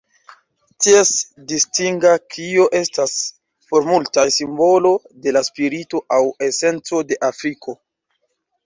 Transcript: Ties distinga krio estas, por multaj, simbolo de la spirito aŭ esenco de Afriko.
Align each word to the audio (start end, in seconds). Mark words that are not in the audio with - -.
Ties 0.85 1.11
distinga 1.51 2.13
krio 2.35 2.65
estas, 2.81 3.13
por 3.69 3.87
multaj, 3.91 4.27
simbolo 4.39 4.95
de 5.27 5.37
la 5.39 5.47
spirito 5.53 6.05
aŭ 6.19 6.23
esenco 6.51 7.05
de 7.13 7.25
Afriko. 7.33 7.81